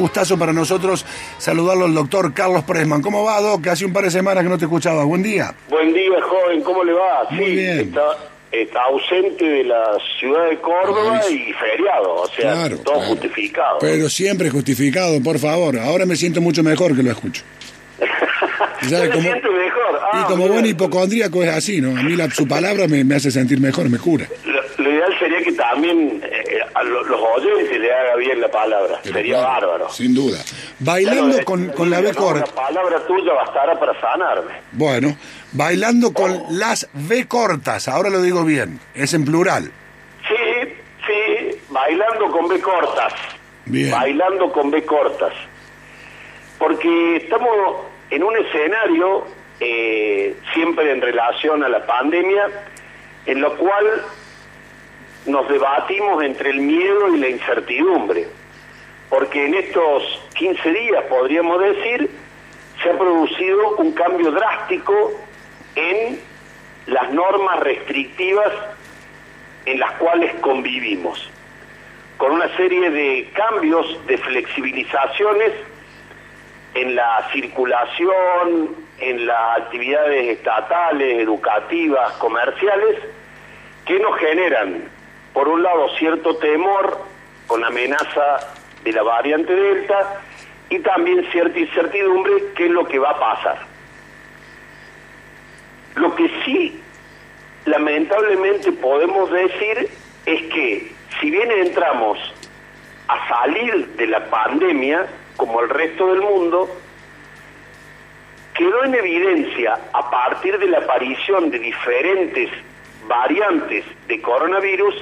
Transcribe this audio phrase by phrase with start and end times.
[0.00, 1.04] Gustazo para nosotros
[1.38, 3.02] saludarlo al doctor Carlos Presman.
[3.02, 3.66] ¿Cómo va, Doc?
[3.68, 5.04] Hace un par de semanas que no te escuchaba.
[5.04, 5.54] Buen día.
[5.68, 6.62] Buen día, joven.
[6.62, 7.26] ¿Cómo le va?
[7.30, 7.80] Muy sí, bien.
[7.80, 8.02] Está,
[8.50, 9.84] está ausente de la
[10.18, 13.08] ciudad de Córdoba Ay, y feriado, o sea, Claro, todo claro.
[13.10, 13.78] justificado.
[13.80, 15.78] Pero siempre justificado, por favor.
[15.78, 17.42] Ahora me siento mucho mejor que lo escucho.
[18.80, 20.00] ¿Se ¿Sabe cómo- siente mejor?
[20.12, 21.90] Ah, y como buen hipocondríaco es así, ¿no?
[21.98, 24.26] A mí la- su palabra me, me hace sentir mejor, me cura.
[24.90, 28.98] Lo, ideal sería que también eh, a lo- los oyentes le haga bien la palabra.
[29.02, 29.90] Pero sería claro, bárbaro.
[29.92, 30.38] Sin duda.
[30.78, 32.46] Bailando con, con la B corta.
[32.46, 34.52] La palabra tuya bastará para sanarme.
[34.72, 35.16] Bueno,
[35.52, 37.88] bailando con las B cortas.
[37.88, 38.80] Ahora lo digo bien.
[38.94, 39.70] Es en plural.
[40.28, 40.72] Sí,
[41.06, 43.12] sí, bailando con B cortas.
[43.66, 43.90] Bien.
[43.90, 45.32] Bailando con B cortas.
[46.58, 47.76] Porque estamos
[48.10, 49.26] en un escenario,
[49.60, 52.48] eh, siempre en relación a la pandemia,
[53.26, 53.84] en lo cual
[55.26, 58.26] nos debatimos entre el miedo y la incertidumbre.
[59.08, 60.02] Porque en estos
[60.34, 62.10] 15 días, podríamos decir,
[62.82, 65.12] se ha producido un cambio drástico
[65.74, 66.20] en
[66.86, 68.52] las normas restrictivas
[69.66, 71.30] en las cuales convivimos,
[72.16, 75.52] con una serie de cambios, de flexibilizaciones
[76.74, 82.96] en la circulación, en las actividades estatales, educativas, comerciales,
[83.84, 84.88] que nos generan,
[85.32, 86.98] por un lado, cierto temor
[87.46, 90.20] con amenaza de la variante Delta
[90.68, 93.58] y también cierta incertidumbre qué es lo que va a pasar.
[95.96, 96.80] Lo que sí
[97.64, 99.90] lamentablemente podemos decir
[100.26, 102.18] es que si bien entramos
[103.08, 105.06] a salir de la pandemia,
[105.36, 106.68] como el resto del mundo,
[108.54, 112.50] quedó en evidencia a partir de la aparición de diferentes
[113.08, 114.94] variantes de coronavirus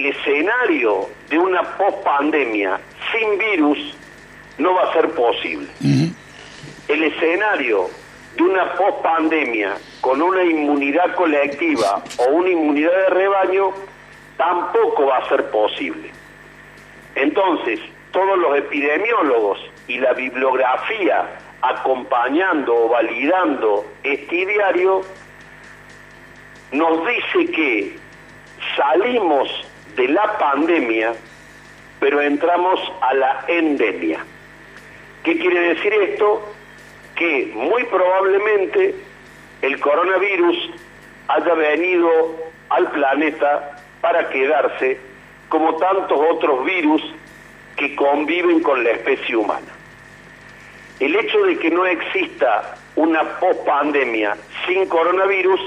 [0.00, 2.80] el escenario de una pospandemia
[3.12, 3.78] sin virus
[4.56, 5.68] no va a ser posible.
[6.88, 7.88] El escenario
[8.34, 13.72] de una pospandemia con una inmunidad colectiva o una inmunidad de rebaño
[14.38, 16.10] tampoco va a ser posible.
[17.14, 17.78] Entonces,
[18.10, 21.28] todos los epidemiólogos y la bibliografía
[21.60, 25.02] acompañando o validando este diario
[26.72, 27.98] nos dice que
[28.76, 29.59] salimos
[30.00, 31.12] de la pandemia,
[32.00, 34.24] pero entramos a la endemia.
[35.22, 36.54] ¿Qué quiere decir esto?
[37.14, 38.94] Que muy probablemente
[39.60, 40.56] el coronavirus
[41.28, 42.08] haya venido
[42.70, 44.98] al planeta para quedarse
[45.50, 47.02] como tantos otros virus
[47.76, 49.68] que conviven con la especie humana.
[50.98, 54.34] El hecho de que no exista una pospandemia
[54.66, 55.60] sin coronavirus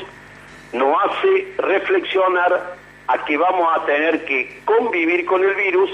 [0.73, 5.91] nos hace reflexionar a que vamos a tener que convivir con el virus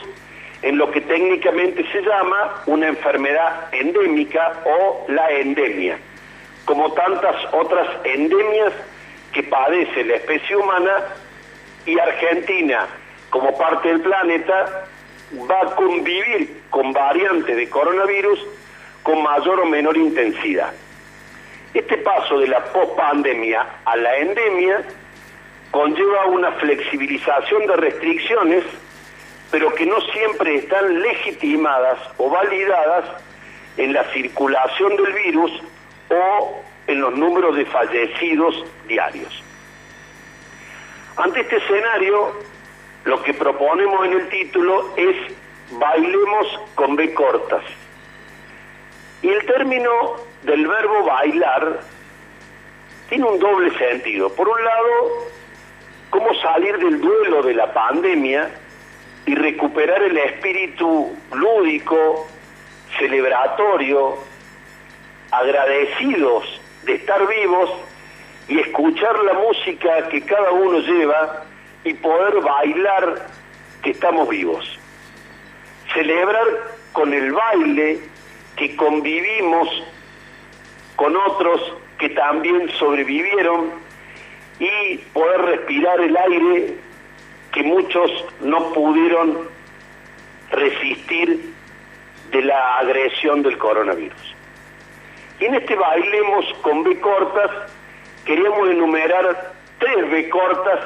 [0.61, 5.97] en lo que técnicamente se llama una enfermedad endémica o la endemia,
[6.65, 8.73] como tantas otras endemias
[9.31, 11.05] que padece la especie humana
[11.85, 12.87] y Argentina,
[13.29, 14.85] como parte del planeta,
[15.49, 18.39] va a convivir con variantes de coronavirus
[19.03, 20.73] con mayor o menor intensidad.
[21.73, 24.83] Este paso de la pospandemia a la endemia
[25.71, 28.63] conlleva una flexibilización de restricciones,
[29.51, 33.05] pero que no siempre están legitimadas o validadas
[33.77, 35.51] en la circulación del virus
[36.09, 39.43] o en los números de fallecidos diarios.
[41.17, 42.33] Ante este escenario,
[43.05, 45.15] lo que proponemos en el título es
[45.71, 47.63] bailemos con B cortas.
[49.21, 51.81] Y el término del verbo bailar
[53.09, 54.33] tiene un doble sentido.
[54.33, 55.27] Por un lado,
[56.09, 58.49] cómo salir del duelo de la pandemia
[59.25, 62.27] y recuperar el espíritu lúdico,
[62.97, 64.17] celebratorio,
[65.31, 67.71] agradecidos de estar vivos
[68.47, 71.43] y escuchar la música que cada uno lleva
[71.83, 73.27] y poder bailar
[73.83, 74.79] que estamos vivos.
[75.93, 76.45] Celebrar
[76.93, 77.99] con el baile
[78.55, 79.83] que convivimos
[80.95, 81.61] con otros
[81.97, 83.71] que también sobrevivieron
[84.59, 86.75] y poder respirar el aire
[87.51, 88.11] que muchos
[88.41, 89.49] no pudieron
[90.51, 91.53] resistir
[92.31, 94.35] de la agresión del coronavirus.
[95.39, 97.49] Y en este bailemos con B cortas,
[98.25, 100.79] queríamos enumerar tres B cortas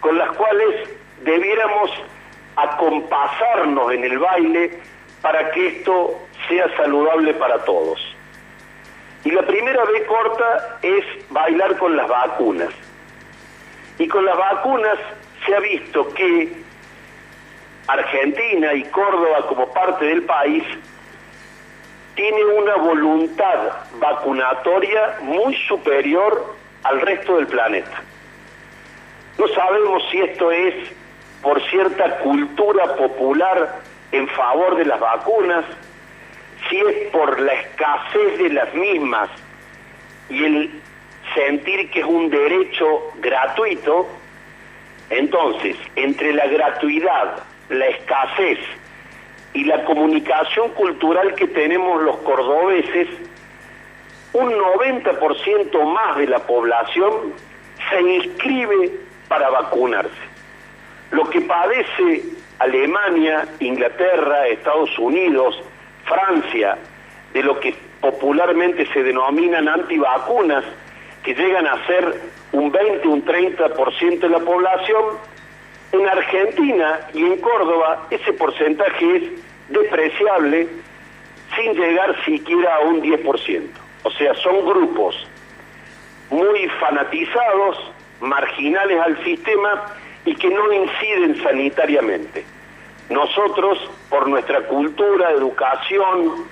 [0.00, 0.88] con las cuales
[1.24, 1.90] debiéramos
[2.54, 4.80] acompasarnos en el baile
[5.20, 8.00] para que esto sea saludable para todos.
[9.24, 12.70] Y la primera B corta es bailar con las vacunas.
[13.98, 14.98] Y con las vacunas
[15.44, 16.52] se ha visto que
[17.86, 20.64] Argentina y Córdoba como parte del país
[22.14, 28.02] tiene una voluntad vacunatoria muy superior al resto del planeta.
[29.38, 30.74] No sabemos si esto es
[31.42, 33.80] por cierta cultura popular
[34.12, 35.64] en favor de las vacunas,
[36.68, 39.28] si es por la escasez de las mismas
[40.30, 40.82] y el
[41.36, 44.08] sentir que es un derecho gratuito,
[45.10, 48.58] entonces, entre la gratuidad, la escasez
[49.52, 53.08] y la comunicación cultural que tenemos los cordobeses,
[54.32, 57.32] un 90% más de la población
[57.88, 58.90] se inscribe
[59.28, 60.10] para vacunarse.
[61.12, 62.24] Lo que padece
[62.58, 65.62] Alemania, Inglaterra, Estados Unidos,
[66.04, 66.76] Francia,
[67.32, 70.64] de lo que popularmente se denominan antivacunas,
[71.26, 75.04] que llegan a ser un 20, un 30% de la población,
[75.90, 79.22] en Argentina y en Córdoba ese porcentaje es
[79.68, 80.68] despreciable
[81.56, 83.68] sin llegar siquiera a un 10%.
[84.04, 85.16] O sea, son grupos
[86.30, 87.76] muy fanatizados,
[88.20, 89.84] marginales al sistema
[90.24, 92.44] y que no inciden sanitariamente.
[93.10, 96.46] Nosotros, por nuestra cultura, educación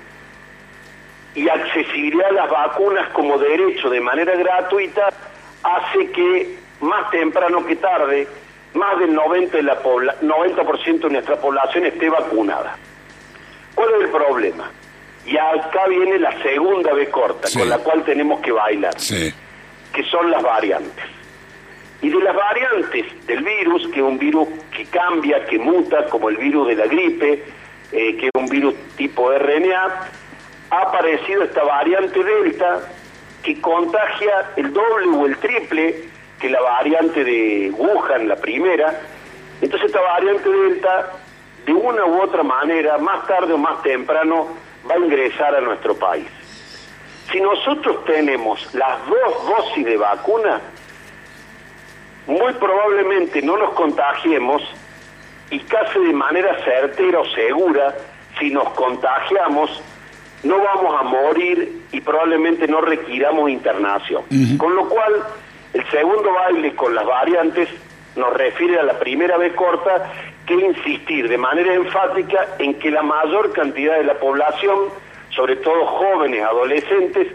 [1.35, 5.09] y accesibilidad a las vacunas como derecho de manera gratuita,
[5.63, 8.29] hace que más temprano que tarde,
[8.75, 9.79] más del 90%, de, la
[10.21, 12.77] 90 de nuestra población esté vacunada.
[13.75, 14.71] ¿Cuál es el problema?
[15.27, 20.31] Y acá viene la segunda B corta, con la cual tenemos que bailar, que son
[20.31, 21.05] las variantes.
[22.03, 24.47] Y de las variantes del virus, que es un virus
[24.77, 27.43] que cambia, que muta, como el virus de la gripe,
[27.93, 30.11] eh, que es un virus tipo RNA,
[30.75, 32.81] ha aparecido esta variante Delta
[33.43, 36.05] que contagia el doble o el triple
[36.41, 39.01] que la variante de Wuhan, la primera.
[39.61, 41.13] Entonces esta variante Delta,
[41.65, 44.49] de una u otra manera, más tarde o más temprano,
[44.89, 46.27] va a ingresar a nuestro país.
[47.31, 50.61] Si nosotros tenemos las dos dosis de vacuna,
[52.27, 54.63] muy probablemente no nos contagiemos
[55.51, 57.95] y casi de manera certera o segura,
[58.39, 59.83] si nos contagiamos,
[60.45, 64.23] no vamos a morir y probablemente no requiramos internación.
[64.59, 65.13] Con lo cual,
[65.73, 67.69] el segundo baile con las variantes
[68.17, 70.13] nos refiere a la primera vez corta
[70.47, 74.79] que insistir de manera enfática en que la mayor cantidad de la población,
[75.31, 77.29] sobre todo jóvenes, adolescentes,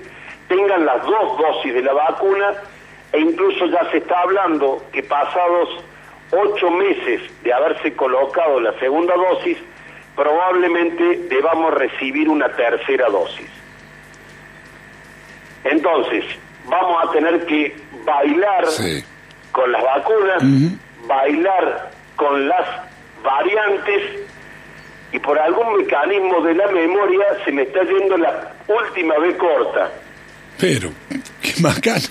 [0.48, 2.54] tengan las dos dosis de la vacuna
[3.12, 5.70] e incluso ya se está hablando que pasados
[6.32, 9.58] ocho meses de haberse colocado la segunda dosis,
[10.16, 13.50] probablemente debamos recibir una tercera dosis.
[15.64, 16.24] Entonces,
[16.66, 17.76] vamos a tener que
[18.06, 18.66] bailar
[19.52, 20.44] con las vacunas,
[21.08, 22.66] bailar con las
[23.24, 24.04] variantes
[25.12, 29.92] y por algún mecanismo de la memoria se me está yendo la última vez corta.
[30.60, 30.92] Pero,
[31.42, 32.00] qué bacana.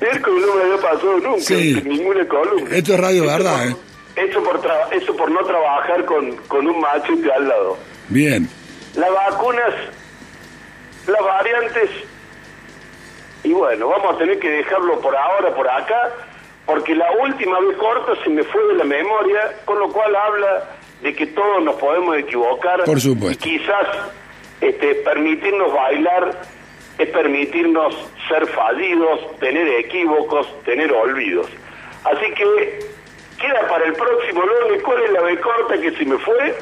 [0.00, 2.76] Mirko no me había pasado nunca, en ninguna columna.
[2.76, 3.76] Esto es radio verdad, ¿eh?
[4.16, 4.60] Eso por,
[4.92, 7.76] eso por no trabajar con, con un machete al lado.
[8.08, 8.48] Bien.
[8.94, 9.74] Las vacunas,
[11.06, 11.90] las variantes,
[13.42, 16.12] y bueno, vamos a tener que dejarlo por ahora, por acá,
[16.64, 20.70] porque la última vez corta se me fue de la memoria, con lo cual habla
[21.02, 22.84] de que todos nos podemos equivocar.
[22.84, 23.48] Por supuesto.
[23.48, 23.86] Y quizás
[24.60, 26.40] este, permitirnos bailar
[26.98, 27.94] es permitirnos
[28.28, 31.48] ser fallidos, tener equívocos, tener olvidos.
[32.04, 32.93] Así que
[33.40, 36.54] queda para el próximo lunes cuál es la B corta que se me fue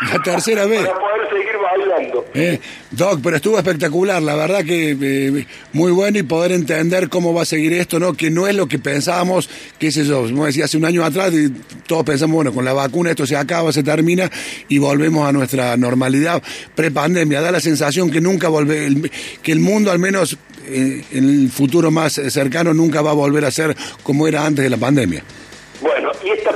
[0.00, 0.86] la tercera vez.
[0.86, 2.24] Para poder seguir bailando.
[2.32, 2.58] Eh,
[2.90, 7.42] Doc, pero estuvo espectacular, la verdad que eh, muy bueno y poder entender cómo va
[7.42, 8.14] a seguir esto, ¿no?
[8.14, 11.32] Que no es lo que pensábamos, qué sé yo, como decía hace un año atrás,
[11.34, 11.50] y
[11.86, 14.30] todos pensamos, bueno, con la vacuna esto se acaba, se termina
[14.68, 16.42] y volvemos a nuestra normalidad
[16.74, 17.42] prepandemia.
[17.42, 19.10] Da la sensación que nunca volve,
[19.42, 23.44] que el mundo al menos eh, en el futuro más cercano nunca va a volver
[23.44, 25.22] a ser como era antes de la pandemia.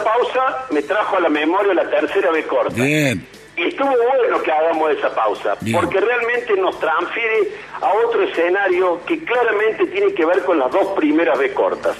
[0.04, 2.75] Pausa me trajo a la memoria la tercera vez corta.
[2.75, 3.26] Bien.
[3.56, 9.25] Y estuvo bueno que hagamos esa pausa, porque realmente nos transfiere a otro escenario que
[9.25, 11.96] claramente tiene que ver con las dos primeras B cortas,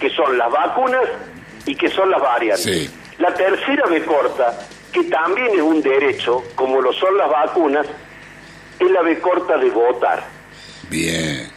[0.00, 1.04] que son las vacunas
[1.64, 2.92] y que son las variantes.
[3.18, 4.58] La tercera B corta,
[4.92, 7.86] que también es un derecho, como lo son las vacunas,
[8.80, 10.24] es la B corta de votar.
[10.90, 11.48] Bien.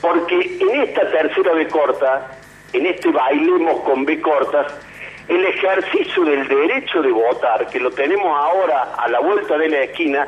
[0.00, 2.38] Porque en esta tercera B corta,
[2.72, 4.66] en este bailemos con B cortas,
[5.28, 9.80] el ejercicio del derecho de votar, que lo tenemos ahora a la vuelta de la
[9.82, 10.26] esquina,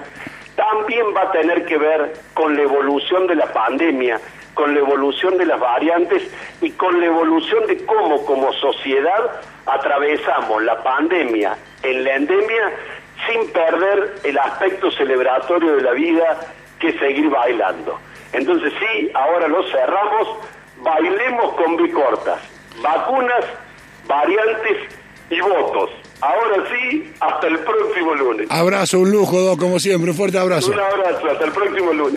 [0.56, 4.20] también va a tener que ver con la evolución de la pandemia,
[4.54, 6.22] con la evolución de las variantes
[6.60, 12.72] y con la evolución de cómo como sociedad atravesamos la pandemia en la endemia
[13.28, 16.40] sin perder el aspecto celebratorio de la vida
[16.80, 18.00] que seguir bailando.
[18.32, 20.38] Entonces sí, ahora lo cerramos,
[20.78, 22.40] bailemos con bicortas,
[22.82, 23.44] vacunas,
[24.08, 24.76] variantes
[25.30, 25.90] y votos.
[26.20, 28.48] Ahora sí, hasta el próximo lunes.
[28.50, 30.72] Abrazo, un lujo, como siempre, un fuerte abrazo.
[30.72, 32.14] Un abrazo, hasta el próximo lunes.